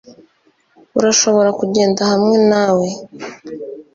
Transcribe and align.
Urashobora 0.99 1.49
kundeba 1.57 2.03
hamwe 2.11 2.37
nawe 2.49 2.87